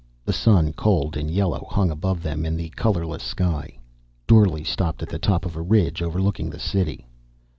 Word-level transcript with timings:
The 0.25 0.33
sun, 0.33 0.73
cold 0.73 1.15
and 1.15 1.29
yellow, 1.29 1.67
hung 1.69 1.91
above 1.91 2.23
them 2.23 2.43
in 2.43 2.55
the 2.57 2.69
colorless 2.69 3.21
sky. 3.21 3.77
Dorle 4.27 4.65
stopped 4.65 5.03
at 5.03 5.09
the 5.09 5.19
top 5.19 5.45
of 5.45 5.55
a 5.55 5.61
ridge 5.61 6.01
overlooking 6.01 6.49
the 6.49 6.57
city. 6.57 7.05